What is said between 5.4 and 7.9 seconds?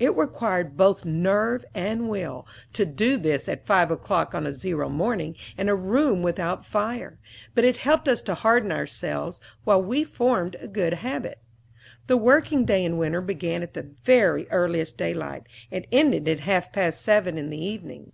in a room without a fire; but it